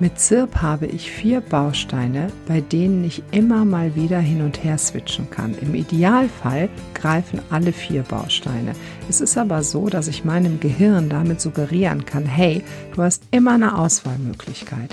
[0.00, 4.76] Mit ZIRP habe ich vier Bausteine, bei denen ich immer mal wieder hin und her
[4.76, 5.54] switchen kann.
[5.60, 8.72] Im Idealfall greifen alle vier Bausteine.
[9.08, 12.64] Es ist aber so, dass ich meinem Gehirn damit suggerieren kann, hey,
[12.96, 14.90] du hast immer eine Auswahlmöglichkeit.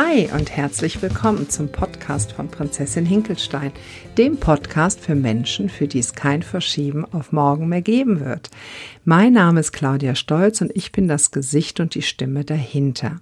[0.00, 3.72] Hi und herzlich willkommen zum Podcast von Prinzessin Hinkelstein,
[4.16, 8.48] dem Podcast für Menschen, für die es kein Verschieben auf morgen mehr geben wird.
[9.04, 13.16] Mein Name ist Claudia Stolz und ich bin das Gesicht und die Stimme dahinter.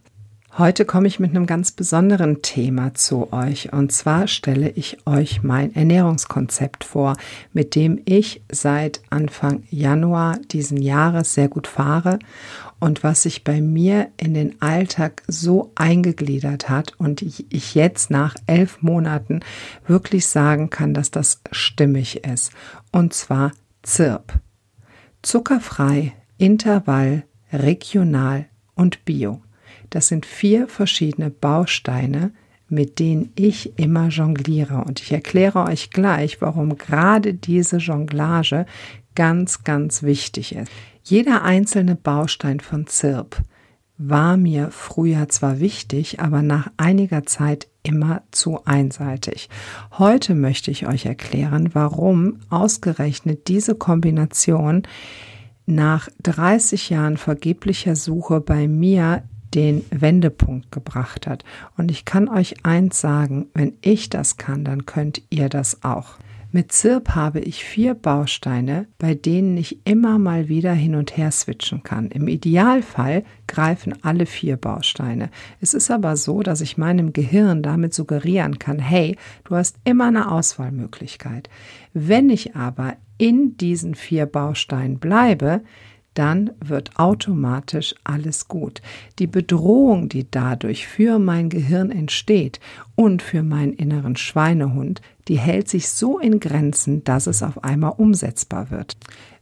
[0.59, 5.43] Heute komme ich mit einem ganz besonderen Thema zu euch und zwar stelle ich euch
[5.43, 7.17] mein Ernährungskonzept vor,
[7.55, 12.19] mit dem ich seit Anfang Januar diesen Jahres sehr gut fahre
[12.79, 18.35] und was sich bei mir in den Alltag so eingegliedert hat und ich jetzt nach
[18.47, 19.41] elf Monaten
[19.87, 22.53] wirklich sagen kann, dass das stimmig ist.
[22.93, 24.41] Und zwar ZIRP.
[25.23, 29.43] Zuckerfrei, Intervall, regional und bio.
[29.91, 32.33] Das sind vier verschiedene Bausteine,
[32.69, 34.85] mit denen ich immer jongliere.
[34.85, 38.67] Und ich erkläre euch gleich, warum gerade diese Jonglage
[39.15, 40.71] ganz, ganz wichtig ist.
[41.09, 43.41] Jeder einzelne Baustein von ZIRP
[43.97, 49.49] war mir früher zwar wichtig, aber nach einiger Zeit immer zu einseitig.
[49.99, 54.83] Heute möchte ich euch erklären, warum ausgerechnet diese Kombination
[55.65, 59.23] nach 30 Jahren vergeblicher Suche bei mir
[59.55, 61.45] den Wendepunkt gebracht hat.
[61.77, 66.17] Und ich kann euch eins sagen, wenn ich das kann, dann könnt ihr das auch.
[66.57, 71.31] Mit ZIRP habe ich vier Bausteine, bei denen ich immer mal wieder hin und her
[71.31, 72.09] switchen kann.
[72.09, 75.29] Im Idealfall greifen alle vier Bausteine.
[75.61, 80.07] Es ist aber so, dass ich meinem Gehirn damit suggerieren kann, hey, du hast immer
[80.07, 81.51] eine Auswahlmöglichkeit.
[81.93, 85.61] Wenn ich aber in diesen vier Bausteinen bleibe,
[86.15, 88.81] dann wird automatisch alles gut.
[89.19, 92.61] Die Bedrohung, die dadurch für mein Gehirn entsteht
[92.95, 97.95] und für meinen inneren Schweinehund, die hält sich so in Grenzen, dass es auf einmal
[97.97, 98.97] umsetzbar wird.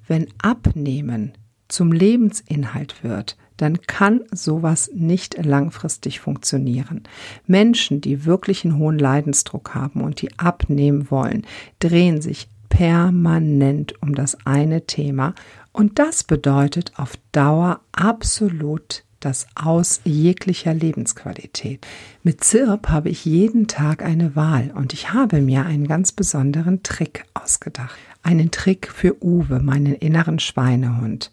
[0.07, 1.33] Wenn Abnehmen
[1.69, 7.03] zum Lebensinhalt wird, dann kann sowas nicht langfristig funktionieren.
[7.47, 11.47] Menschen, die wirklich einen hohen Leidensdruck haben und die abnehmen wollen,
[11.79, 15.35] drehen sich permanent um das eine Thema
[15.73, 21.87] und das bedeutet auf Dauer absolut das Aus jeglicher Lebensqualität.
[22.23, 26.83] Mit ZIRP habe ich jeden Tag eine Wahl und ich habe mir einen ganz besonderen
[26.83, 27.97] Trick ausgedacht.
[28.23, 31.31] Einen Trick für Uwe, meinen inneren Schweinehund.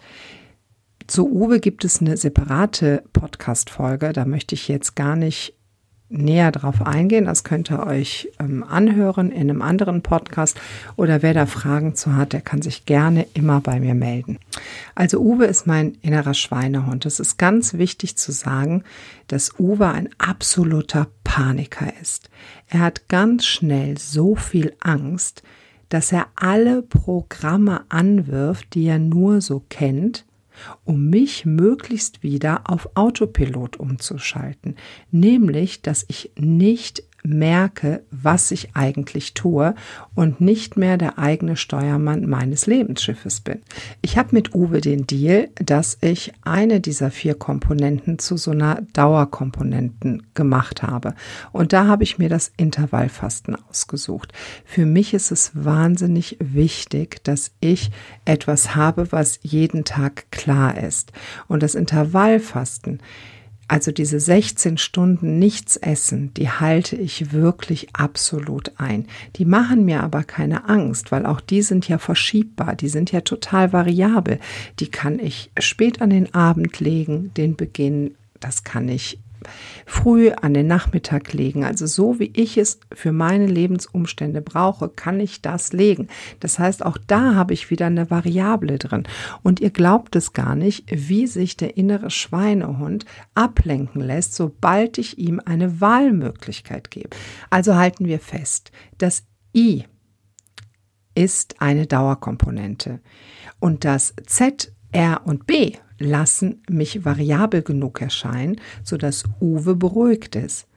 [1.07, 5.53] Zu Uwe gibt es eine separate Podcast-Folge, da möchte ich jetzt gar nicht
[6.11, 7.25] näher drauf eingehen.
[7.25, 10.59] Das könnt ihr euch ähm, anhören in einem anderen Podcast
[10.95, 14.39] oder wer da Fragen zu hat, der kann sich gerne immer bei mir melden.
[14.95, 17.05] Also Uwe ist mein innerer Schweinehund.
[17.05, 18.83] Es ist ganz wichtig zu sagen,
[19.27, 22.29] dass Uwe ein absoluter Paniker ist.
[22.67, 25.43] Er hat ganz schnell so viel Angst,
[25.89, 30.25] dass er alle Programme anwirft, die er nur so kennt,
[30.83, 34.75] um mich möglichst wieder auf Autopilot umzuschalten,
[35.11, 39.75] nämlich dass ich nicht merke, was ich eigentlich tue
[40.15, 43.59] und nicht mehr der eigene Steuermann meines Lebensschiffes bin.
[44.01, 48.81] Ich habe mit Uwe den Deal, dass ich eine dieser vier Komponenten zu so einer
[48.93, 51.13] Dauerkomponenten gemacht habe.
[51.51, 54.33] Und da habe ich mir das Intervallfasten ausgesucht.
[54.65, 57.91] Für mich ist es wahnsinnig wichtig, dass ich
[58.25, 61.11] etwas habe, was jeden Tag klar ist.
[61.47, 62.99] Und das Intervallfasten
[63.71, 69.07] also diese 16 Stunden nichts essen, die halte ich wirklich absolut ein.
[69.37, 73.21] Die machen mir aber keine Angst, weil auch die sind ja verschiebbar, die sind ja
[73.21, 74.39] total variabel.
[74.81, 79.20] Die kann ich spät an den Abend legen, den Beginn, das kann ich
[79.85, 81.63] früh an den Nachmittag legen.
[81.63, 86.07] Also so wie ich es für meine Lebensumstände brauche, kann ich das legen.
[86.39, 89.03] Das heißt, auch da habe ich wieder eine Variable drin.
[89.43, 93.05] Und ihr glaubt es gar nicht, wie sich der innere Schweinehund
[93.35, 97.09] ablenken lässt, sobald ich ihm eine Wahlmöglichkeit gebe.
[97.49, 99.23] Also halten wir fest, das
[99.55, 99.85] I
[101.13, 103.01] ist eine Dauerkomponente
[103.59, 110.67] und das Z, R und B lassen mich variabel genug erscheinen, sodass Uwe beruhigt ist.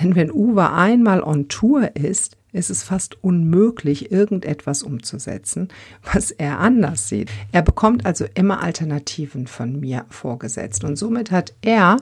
[0.00, 5.68] Denn wenn Uwe einmal on Tour ist, ist es fast unmöglich, irgendetwas umzusetzen,
[6.12, 7.30] was er anders sieht.
[7.52, 10.84] Er bekommt also immer Alternativen von mir vorgesetzt.
[10.84, 11.98] Und somit hat er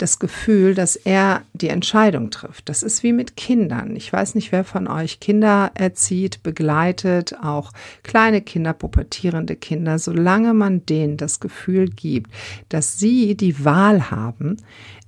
[0.00, 2.68] das Gefühl, dass er die Entscheidung trifft.
[2.68, 3.96] Das ist wie mit Kindern.
[3.96, 9.98] Ich weiß nicht, wer von euch Kinder erzieht, begleitet, auch kleine Kinder, pubertierende Kinder.
[9.98, 12.30] Solange man denen das Gefühl gibt,
[12.68, 14.56] dass sie die Wahl haben,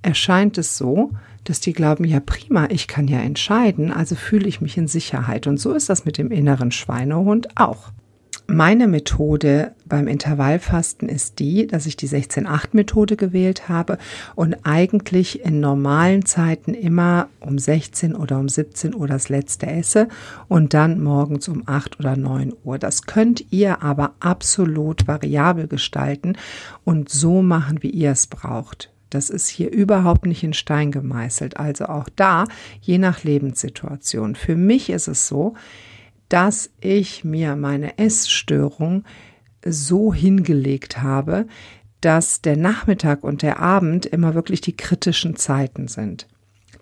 [0.01, 1.11] erscheint es so,
[1.43, 5.47] dass die glauben, ja prima, ich kann ja entscheiden, also fühle ich mich in Sicherheit.
[5.47, 7.91] Und so ist das mit dem inneren Schweinehund auch.
[8.47, 13.97] Meine Methode beim Intervallfasten ist die, dass ich die 16-8-Methode gewählt habe
[14.35, 20.09] und eigentlich in normalen Zeiten immer um 16 oder um 17 Uhr das letzte esse
[20.49, 22.77] und dann morgens um 8 oder 9 Uhr.
[22.77, 26.37] Das könnt ihr aber absolut variabel gestalten
[26.83, 28.91] und so machen, wie ihr es braucht.
[29.09, 31.57] Das ist hier überhaupt nicht in Stein gemeißelt.
[31.57, 32.45] Also auch da,
[32.81, 34.35] je nach Lebenssituation.
[34.35, 35.53] Für mich ist es so,
[36.29, 39.03] dass ich mir meine Essstörung
[39.65, 41.47] so hingelegt habe,
[42.01, 46.27] dass der Nachmittag und der Abend immer wirklich die kritischen Zeiten sind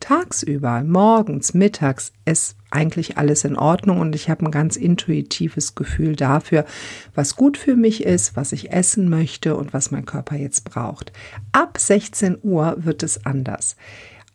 [0.02, 6.16] tagsüber, morgens, mittags ist eigentlich alles in Ordnung und ich habe ein ganz intuitives Gefühl
[6.16, 6.66] dafür,
[7.16, 11.14] was gut für mich ist, was ich essen möchte und was mein Körper jetzt braucht.
[11.54, 13.78] Ab 16 Uhr wird es anders.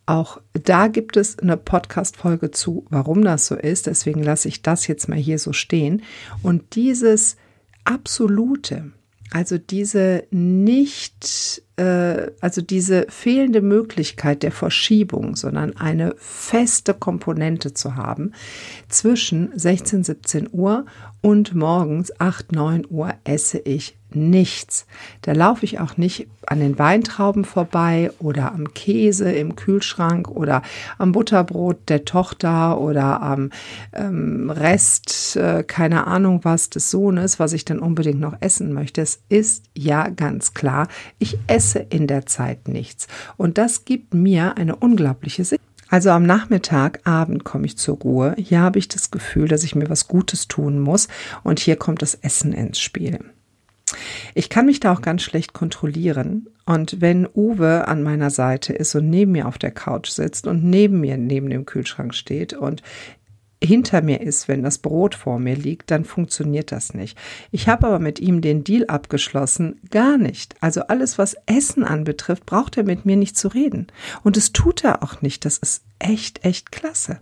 [0.07, 3.87] Auch da gibt es eine Podcast-Folge zu, warum das so ist.
[3.87, 6.01] Deswegen lasse ich das jetzt mal hier so stehen.
[6.41, 7.35] Und dieses
[7.83, 8.93] absolute,
[9.31, 17.97] also diese nicht, äh, also diese fehlende Möglichkeit der Verschiebung, sondern eine feste Komponente zu
[17.97, 18.31] haben
[18.87, 20.85] zwischen 16, 17 Uhr
[21.19, 24.85] und morgens 8, 9 Uhr esse ich nichts.
[25.21, 30.61] Da laufe ich auch nicht an den Weintrauben vorbei oder am Käse im Kühlschrank oder
[30.97, 33.49] am Butterbrot der Tochter oder am
[33.93, 39.01] ähm, Rest, äh, keine Ahnung was, des Sohnes, was ich dann unbedingt noch essen möchte.
[39.01, 40.87] Es ist ja ganz klar,
[41.19, 43.07] ich esse in der Zeit nichts.
[43.35, 45.67] Und das gibt mir eine unglaubliche Sicherheit.
[45.89, 48.35] Also am Nachmittag, Abend komme ich zur Ruhe.
[48.37, 51.07] Hier habe ich das Gefühl, dass ich mir was Gutes tun muss.
[51.43, 53.19] Und hier kommt das Essen ins Spiel.
[54.35, 56.47] Ich kann mich da auch ganz schlecht kontrollieren.
[56.65, 60.63] Und wenn Uwe an meiner Seite ist und neben mir auf der Couch sitzt und
[60.63, 62.81] neben mir neben dem Kühlschrank steht und
[63.63, 67.17] hinter mir ist, wenn das Brot vor mir liegt, dann funktioniert das nicht.
[67.51, 70.55] Ich habe aber mit ihm den Deal abgeschlossen, gar nicht.
[70.61, 73.87] Also alles, was Essen anbetrifft, braucht er mit mir nicht zu reden.
[74.23, 75.43] Und es tut er auch nicht.
[75.43, 77.19] Das ist echt, echt klasse.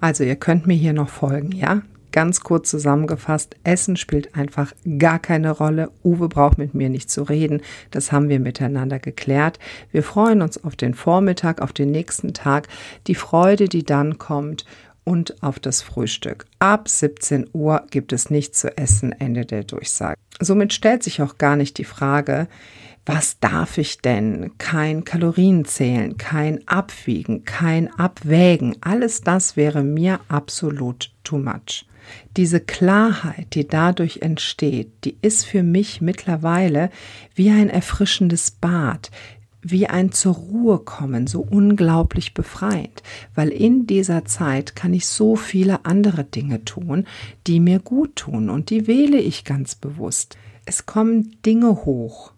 [0.00, 1.82] Also ihr könnt mir hier noch folgen, ja?
[2.14, 5.90] Ganz kurz zusammengefasst, Essen spielt einfach gar keine Rolle.
[6.04, 7.60] Uwe braucht mit mir nicht zu reden.
[7.90, 9.58] Das haben wir miteinander geklärt.
[9.90, 12.68] Wir freuen uns auf den Vormittag, auf den nächsten Tag,
[13.08, 14.64] die Freude, die dann kommt
[15.02, 16.46] und auf das Frühstück.
[16.60, 20.14] Ab 17 Uhr gibt es nichts zu essen, Ende der Durchsage.
[20.38, 22.46] Somit stellt sich auch gar nicht die Frage,
[23.06, 24.52] was darf ich denn?
[24.58, 28.76] Kein Kalorienzählen, kein Abwiegen, kein Abwägen.
[28.82, 31.86] Alles das wäre mir absolut too much.
[32.36, 36.90] Diese Klarheit, die dadurch entsteht, die ist für mich mittlerweile
[37.34, 39.10] wie ein erfrischendes Bad,
[39.64, 43.02] wie ein zur Ruhe kommen, so unglaublich befreiend,
[43.34, 47.06] weil in dieser Zeit kann ich so viele andere Dinge tun,
[47.46, 50.36] die mir gut tun und die wähle ich ganz bewusst.
[50.66, 52.32] Es kommen Dinge hoch,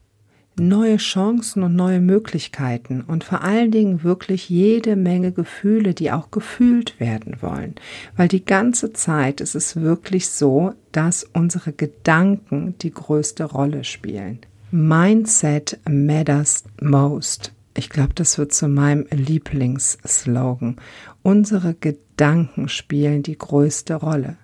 [0.59, 6.31] neue Chancen und neue Möglichkeiten und vor allen Dingen wirklich jede Menge Gefühle, die auch
[6.31, 7.75] gefühlt werden wollen.
[8.17, 14.41] Weil die ganze Zeit ist es wirklich so, dass unsere Gedanken die größte Rolle spielen.
[14.71, 17.53] Mindset matters most.
[17.77, 20.77] Ich glaube, das wird zu meinem Lieblingsslogan.
[21.23, 24.39] Unsere Gedanken spielen die größte Rolle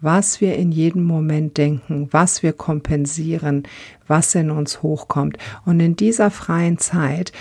[0.00, 3.64] was wir in jedem Moment denken, was wir kompensieren,
[4.06, 5.38] was in uns hochkommt.
[5.64, 7.32] Und in dieser freien Zeit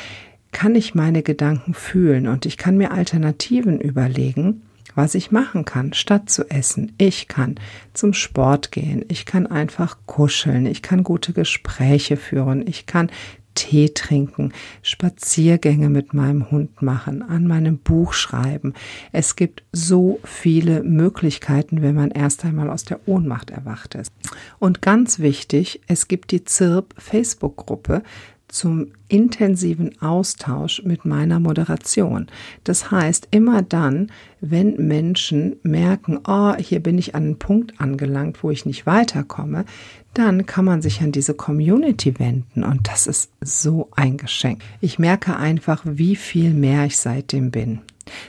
[0.52, 4.64] kann ich meine Gedanken fühlen und ich kann mir Alternativen überlegen,
[4.96, 6.94] was ich machen kann, statt zu essen.
[6.98, 7.56] Ich kann
[7.94, 13.12] zum Sport gehen, ich kann einfach kuscheln, ich kann gute Gespräche führen, ich kann
[13.60, 18.74] Tee trinken, Spaziergänge mit meinem Hund machen, an meinem Buch schreiben.
[19.12, 24.14] Es gibt so viele Möglichkeiten, wenn man erst einmal aus der Ohnmacht erwacht ist.
[24.60, 28.02] Und ganz wichtig, es gibt die ZIRP Facebook-Gruppe
[28.50, 32.28] zum intensiven Austausch mit meiner Moderation.
[32.64, 38.44] Das heißt, immer dann, wenn Menschen merken, oh, hier bin ich an einen Punkt angelangt,
[38.44, 39.66] wo ich nicht weiterkomme,
[40.14, 44.62] dann kann man sich an diese Community wenden und das ist so ein Geschenk.
[44.82, 47.80] Ich merke einfach, wie viel mehr ich seitdem bin.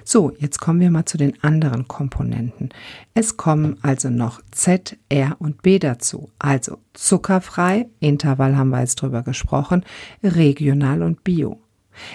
[0.04, 2.70] So, jetzt kommen wir mal zu den anderen Komponenten.
[3.14, 6.30] Es kommen also noch Z, R und B dazu.
[6.38, 9.84] Also zuckerfrei, Intervall haben wir jetzt drüber gesprochen,
[10.22, 11.60] regional und bio.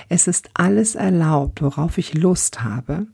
[0.10, 3.08] Es ist alles erlaubt, worauf ich Lust habe.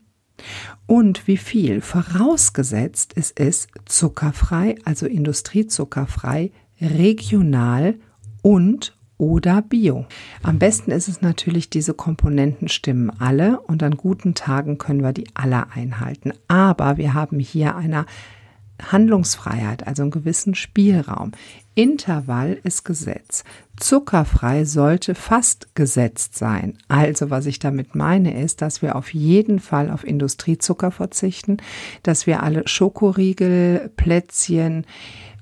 [0.86, 1.80] Und wie viel?
[1.80, 7.94] Vorausgesetzt es ist zuckerfrei, also industriezuckerfrei, regional
[8.42, 10.04] und oder Bio.
[10.42, 15.12] Am besten ist es natürlich, diese Komponenten stimmen alle und an guten Tagen können wir
[15.12, 16.32] die alle einhalten.
[16.48, 18.04] Aber wir haben hier eine
[18.90, 21.30] Handlungsfreiheit, also einen gewissen Spielraum.
[21.76, 23.44] Intervall ist Gesetz.
[23.78, 26.76] Zuckerfrei sollte fast gesetzt sein.
[26.88, 31.58] Also was ich damit meine ist, dass wir auf jeden Fall auf Industriezucker verzichten,
[32.02, 34.84] dass wir alle Schokoriegel, Plätzchen,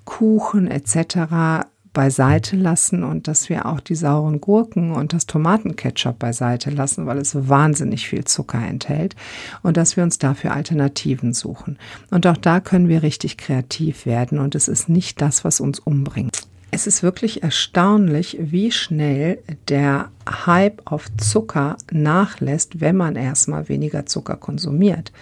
[0.04, 6.70] Kuchen etc beiseite lassen und dass wir auch die sauren Gurken und das Tomatenketchup beiseite
[6.70, 9.16] lassen, weil es wahnsinnig viel Zucker enthält
[9.62, 11.78] und dass wir uns dafür Alternativen suchen.
[12.10, 15.78] Und auch da können wir richtig kreativ werden und es ist nicht das, was uns
[15.78, 16.39] umbringt.
[16.72, 20.10] Es ist wirklich erstaunlich, wie schnell der
[20.46, 25.12] Hype auf Zucker nachlässt, wenn man erstmal weniger Zucker konsumiert.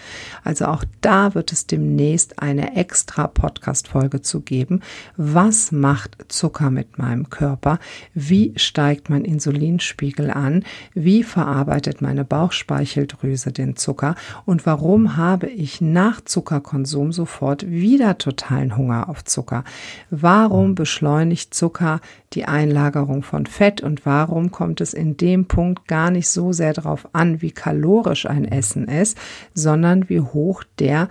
[0.45, 4.81] Also auch da wird es demnächst eine extra Podcast-Folge zu geben.
[5.17, 7.79] Was macht Zucker mit meinem Körper?
[8.13, 10.65] Wie steigt mein Insulinspiegel an?
[10.93, 14.17] Wie verarbeitet meine Bauchspeicheldrüse den Zucker?
[14.45, 19.65] Und warum habe ich nach Zuckerkonsum sofort wieder totalen Hunger auf Zucker?
[20.11, 22.01] Warum beschleunigt Zucker
[22.33, 26.73] die Einlagerung von Fett und warum kommt es in dem Punkt gar nicht so sehr
[26.73, 29.17] darauf an, wie kalorisch ein Essen ist,
[29.55, 31.09] sondern wie hoch der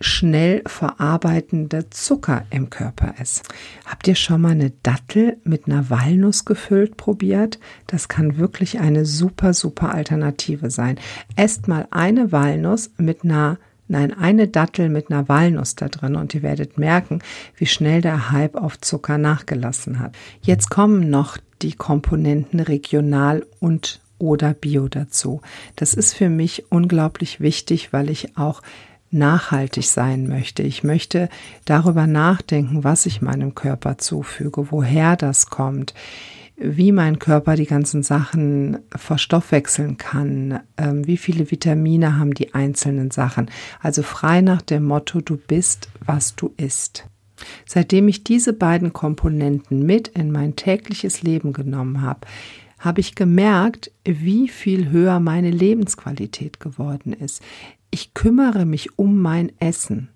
[0.00, 3.42] schnell verarbeitende Zucker im Körper ist.
[3.84, 7.58] Habt ihr schon mal eine Dattel mit einer Walnuss gefüllt probiert?
[7.86, 10.98] Das kann wirklich eine super, super Alternative sein.
[11.36, 13.58] Esst mal eine Walnuss mit einer
[13.90, 17.22] Nein, eine Dattel mit einer Walnuss da drin und ihr werdet merken,
[17.56, 20.14] wie schnell der Hype auf Zucker nachgelassen hat.
[20.42, 25.40] Jetzt kommen noch die Komponenten regional und oder Bio dazu.
[25.74, 28.62] Das ist für mich unglaublich wichtig, weil ich auch
[29.10, 30.62] nachhaltig sein möchte.
[30.62, 31.28] Ich möchte
[31.64, 35.94] darüber nachdenken, was ich meinem Körper zufüge, woher das kommt
[36.60, 43.10] wie mein Körper die ganzen Sachen verstoffwechseln kann, ähm, wie viele Vitamine haben die einzelnen
[43.10, 43.50] Sachen.
[43.80, 47.06] Also frei nach dem Motto, du bist, was du isst.
[47.64, 52.26] Seitdem ich diese beiden Komponenten mit in mein tägliches Leben genommen habe,
[52.78, 57.42] habe ich gemerkt, wie viel höher meine Lebensqualität geworden ist.
[57.90, 60.10] Ich kümmere mich um mein Essen.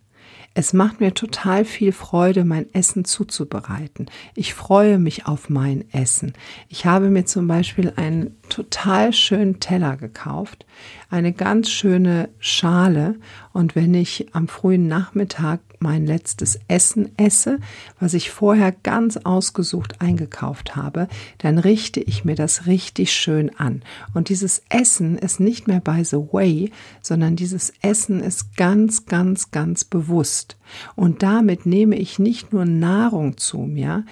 [0.57, 4.07] Es macht mir total viel Freude, mein Essen zuzubereiten.
[4.37, 6.33] Ich freue mich auf mein Essen.
[6.69, 10.65] Ich habe mir zum Beispiel einen total schönen Teller gekauft,
[11.11, 13.17] eine ganz schöne Schale
[13.55, 17.61] und wenn ich am frühen Nachmittag mein letztes Essen esse,
[18.01, 21.07] was ich vorher ganz ausgesucht eingekauft habe,
[21.39, 23.83] dann richte ich mir das richtig schön an.
[24.13, 29.53] Und dieses Essen ist nicht mehr by the way, sondern dieses Essen ist ganz, ganz,
[29.53, 30.57] ganz bewusst.
[30.97, 34.05] Und damit nehme ich nicht nur Nahrung zu mir,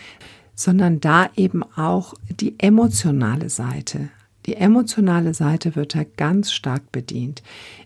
[0.55, 4.11] sondern da eben auch die emotionale Seite.
[4.47, 7.43] Die emotionale Seite wird da ganz stark bedient.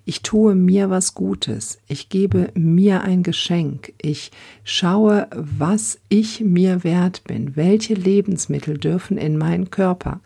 [0.07, 1.79] Ich tue mir was Gutes.
[1.87, 3.93] Ich gebe mir ein Geschenk.
[4.01, 4.31] Ich
[4.65, 7.57] schaue, was ich mir wert bin.
[7.57, 10.21] Welche Lebensmittel dürfen in meinen Körper?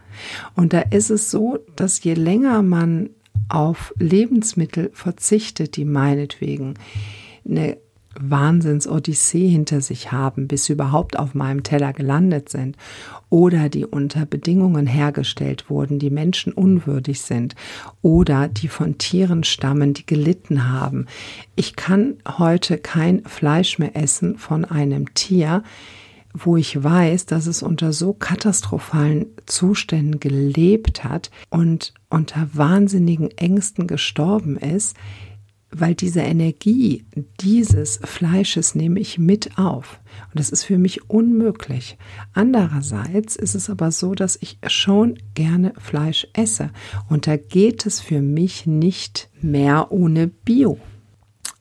[0.54, 3.10] Und da ist es so, dass je länger man
[3.48, 6.74] auf Lebensmittel verzichtet, die meinetwegen
[7.44, 7.76] eine
[8.20, 12.76] Wahnsinns-Odyssee hinter sich haben, bis sie überhaupt auf meinem Teller gelandet sind
[13.28, 17.54] oder die unter Bedingungen hergestellt wurden, die Menschen unwürdig sind
[18.02, 21.06] oder die von Tieren stammen, die gelitten haben.
[21.56, 25.62] Ich kann heute kein Fleisch mehr essen von einem Tier,
[26.32, 33.86] wo ich weiß, dass es unter so katastrophalen Zuständen gelebt hat und unter wahnsinnigen Ängsten
[33.86, 34.96] gestorben ist,
[35.70, 37.04] weil diese Energie
[37.40, 40.00] dieses Fleisches nehme ich mit auf.
[40.28, 41.96] Und das ist für mich unmöglich.
[42.32, 46.70] Andererseits ist es aber so, dass ich schon gerne Fleisch esse.
[47.08, 50.78] Und da geht es für mich nicht mehr ohne Bio.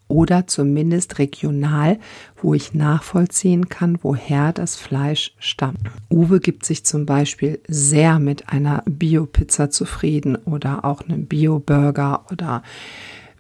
[0.08, 2.00] Oder zumindest regional,
[2.42, 5.82] wo ich nachvollziehen kann, woher das Fleisch stammt.
[6.10, 12.64] Uwe gibt sich zum Beispiel sehr mit einer Bio-Pizza zufrieden oder auch einem Bio-Burger oder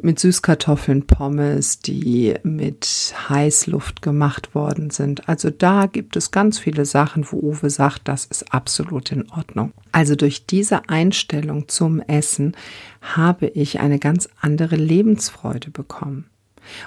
[0.01, 5.27] mit Süßkartoffeln, Pommes, die mit Heißluft gemacht worden sind.
[5.27, 9.74] Also da gibt es ganz viele Sachen, wo Uwe sagt, das ist absolut in Ordnung.
[9.91, 12.56] Also durch diese Einstellung zum Essen
[13.01, 16.29] habe ich eine ganz andere Lebensfreude bekommen.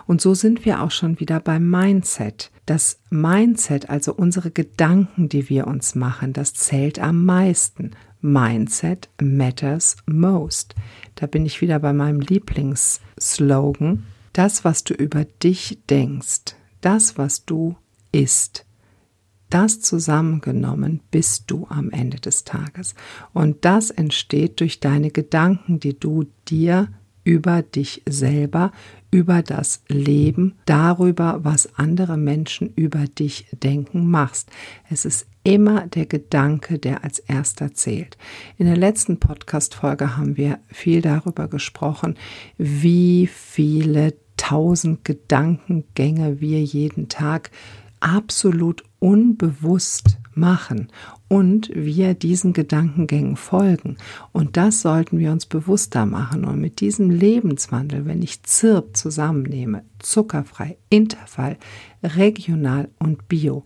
[0.06, 2.50] Und so sind wir auch schon wieder beim Mindset.
[2.66, 7.92] Das Mindset, also unsere Gedanken, die wir uns machen, das zählt am meisten.
[8.20, 10.74] Mindset matters most.
[11.16, 14.04] Da bin ich wieder bei meinem Lieblingsslogan.
[14.32, 17.76] Das, was du über dich denkst, das, was du
[18.12, 18.64] isst,
[19.52, 22.94] das zusammengenommen bist du am Ende des Tages.
[23.34, 26.88] Und das entsteht durch deine Gedanken, die du dir
[27.24, 28.72] über dich selber,
[29.10, 34.50] über das Leben, darüber, was andere Menschen über dich denken, machst.
[34.90, 38.16] Es ist immer der Gedanke, der als erster zählt.
[38.58, 42.16] In der letzten Podcast-Folge haben wir viel darüber gesprochen,
[42.58, 47.50] wie viele tausend Gedankengänge wir jeden Tag
[48.00, 50.90] absolut unbewusst machen
[51.32, 53.96] und wir diesen Gedankengängen folgen.
[54.32, 56.44] Und das sollten wir uns bewusster machen.
[56.44, 61.56] Und mit diesem Lebenswandel, wenn ich ZIRP zusammennehme, zuckerfrei, Intervall,
[62.02, 63.64] regional und bio,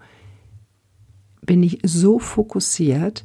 [1.45, 3.25] bin ich so fokussiert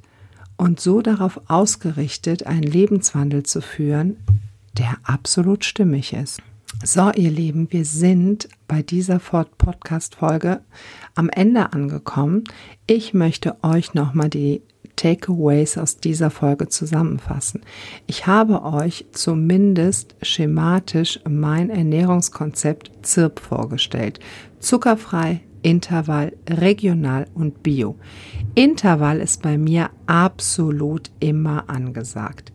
[0.57, 4.17] und so darauf ausgerichtet, einen Lebenswandel zu führen,
[4.75, 6.41] der absolut stimmig ist.
[6.79, 10.61] So, ihr Lieben, wir sind bei dieser Podcast-Folge
[11.13, 12.45] am Ende angekommen.
[12.87, 14.63] Ich möchte euch nochmal die
[14.95, 17.61] Takeaways aus dieser Folge zusammenfassen.
[18.07, 24.19] Ich habe euch zumindest schematisch mein Ernährungskonzept ZIRP vorgestellt.
[24.59, 27.97] Zuckerfrei, Intervall, regional und bio.
[28.55, 32.51] Intervall ist bei mir absolut immer angesagt.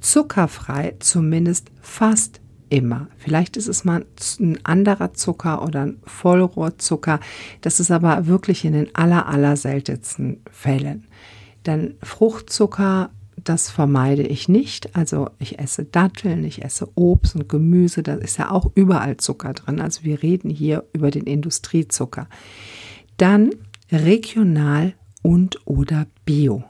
[0.00, 3.08] Zuckerfrei zumindest fast immer.
[3.16, 4.04] Vielleicht ist es mal
[4.40, 7.20] ein anderer Zucker oder ein Vollrohrzucker.
[7.60, 11.06] Das ist aber wirklich in den aller, aller seltensten Fällen.
[11.66, 14.96] Denn Fruchtzucker, das vermeide ich nicht.
[14.96, 18.02] Also ich esse Datteln, ich esse Obst und Gemüse.
[18.02, 19.80] Da ist ja auch überall Zucker drin.
[19.80, 22.28] Also wir reden hier über den Industriezucker.
[23.16, 23.50] Dann
[23.90, 26.64] regional und oder bio.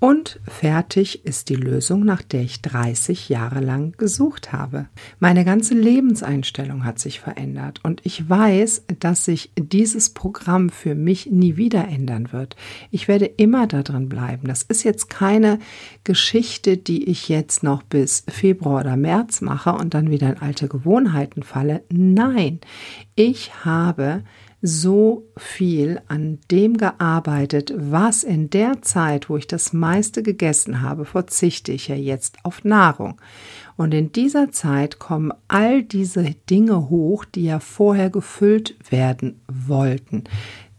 [0.00, 4.86] Und fertig ist die Lösung, nach der ich 30 Jahre lang gesucht habe.
[5.18, 11.30] Meine ganze Lebenseinstellung hat sich verändert und ich weiß, dass sich dieses Programm für mich
[11.30, 12.54] nie wieder ändern wird.
[12.90, 14.46] Ich werde immer da drin bleiben.
[14.46, 15.58] Das ist jetzt keine
[16.02, 20.68] Geschichte, die ich jetzt noch bis Februar oder März mache und dann wieder in alte
[20.68, 21.82] Gewohnheiten falle.
[21.88, 22.60] Nein,
[23.14, 24.22] ich habe
[24.66, 31.04] so viel an dem gearbeitet, was in der Zeit, wo ich das meiste gegessen habe,
[31.04, 33.20] verzichte ich ja jetzt auf Nahrung.
[33.76, 40.24] Und in dieser Zeit kommen all diese Dinge hoch, die ja vorher gefüllt werden wollten.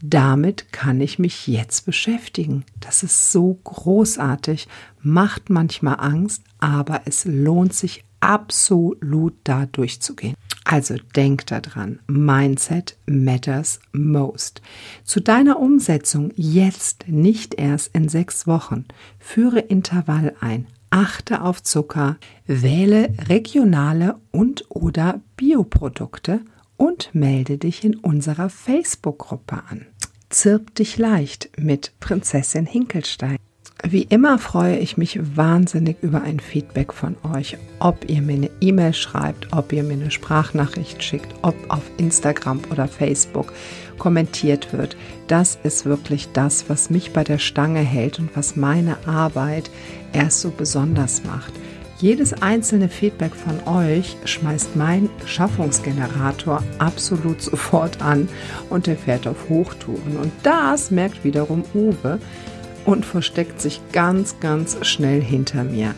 [0.01, 2.65] Damit kann ich mich jetzt beschäftigen.
[2.79, 4.67] Das ist so großartig,
[5.03, 10.33] macht manchmal Angst, aber es lohnt sich absolut da durchzugehen.
[10.65, 14.63] Also denk daran, Mindset matters most.
[15.03, 18.85] Zu deiner Umsetzung jetzt nicht erst in sechs Wochen.
[19.19, 26.41] Führe Intervall ein, achte auf Zucker, wähle regionale und oder Bioprodukte
[26.77, 29.85] und melde dich in unserer Facebook-Gruppe an.
[30.29, 33.37] Zirp dich leicht mit Prinzessin Hinkelstein.
[33.95, 38.49] Wie immer freue ich mich wahnsinnig über ein Feedback von euch, ob ihr mir eine
[38.59, 43.53] E-Mail schreibt, ob ihr mir eine Sprachnachricht schickt, ob auf Instagram oder Facebook
[43.97, 44.97] kommentiert wird.
[45.27, 49.71] Das ist wirklich das, was mich bei der Stange hält und was meine Arbeit
[50.11, 51.53] erst so besonders macht.
[51.97, 58.27] Jedes einzelne Feedback von euch schmeißt mein Schaffungsgenerator absolut sofort an
[58.69, 60.17] und er fährt auf Hochtouren.
[60.21, 62.19] Und das merkt wiederum Uwe,
[62.85, 65.93] und versteckt sich ganz, ganz schnell hinter mir.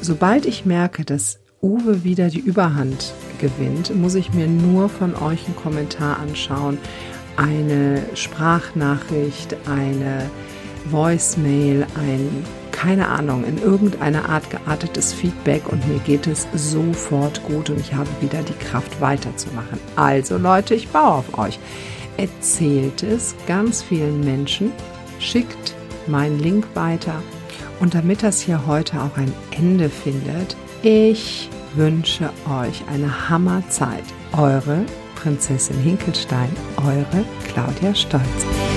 [0.00, 5.44] Sobald ich merke, dass Uwe wieder die Überhand gewinnt, muss ich mir nur von euch
[5.46, 6.78] einen Kommentar anschauen,
[7.36, 10.30] eine Sprachnachricht, eine
[10.86, 17.68] Voicemail, ein, keine Ahnung, in irgendeiner Art geartetes Feedback und mir geht es sofort gut
[17.68, 19.78] und ich habe wieder die Kraft weiterzumachen.
[19.96, 21.58] Also Leute, ich baue auf euch.
[22.16, 24.72] Erzählt es ganz vielen Menschen,
[25.18, 25.74] schickt
[26.06, 27.22] meinen Link weiter.
[27.80, 34.04] Und damit das hier heute auch ein Ende findet, ich wünsche euch eine Hammerzeit.
[34.32, 34.84] Eure
[35.16, 38.69] Prinzessin Hinkelstein, eure Claudia Stolz.